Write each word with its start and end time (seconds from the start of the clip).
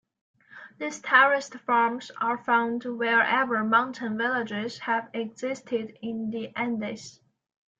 These 0.79 0.99
terraced 1.01 1.53
farms 1.59 2.09
are 2.19 2.39
found 2.43 2.85
wherever 2.85 3.63
mountain 3.63 4.17
villages 4.17 4.79
have 4.79 5.11
existed 5.13 5.95
in 6.01 6.31
the 6.31 6.51
Andes. 6.55 7.19